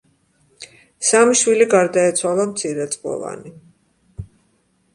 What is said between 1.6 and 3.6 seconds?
გარდაეცვალა მცირეწლოვანი.